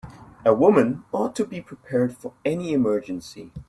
A 0.43 0.51
woman 0.51 1.03
ought 1.11 1.35
to 1.35 1.45
be 1.45 1.61
prepared 1.61 2.17
for 2.17 2.33
any 2.43 2.73
emergency. 2.73 3.51